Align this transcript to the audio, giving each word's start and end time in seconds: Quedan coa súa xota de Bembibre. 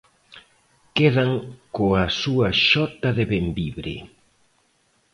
Quedan 0.97 1.31
coa 1.75 2.05
súa 2.21 2.49
xota 2.69 3.09
de 3.17 3.25
Bembibre. 3.33 3.95